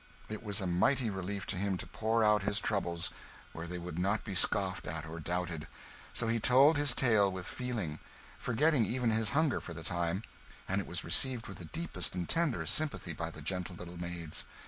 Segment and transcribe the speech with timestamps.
[0.29, 3.11] It was a mighty relief to him to pour out his troubles
[3.53, 5.67] where they would not be scoffed at or doubted;
[6.11, 7.99] so he told his tale with feeling,
[8.39, 10.23] forgetting even his hunger for the time;
[10.67, 14.45] and it was received with the deepest and tenderest sympathy by the gentle little maids.